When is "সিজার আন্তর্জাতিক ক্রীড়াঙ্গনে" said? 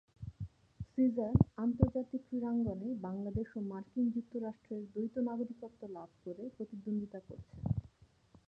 0.87-2.89